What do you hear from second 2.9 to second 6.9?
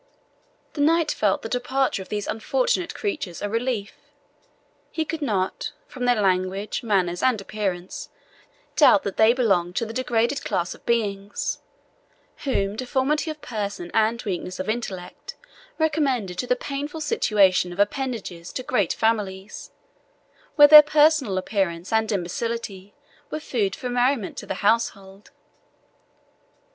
creatures a relief. He could not, from their language,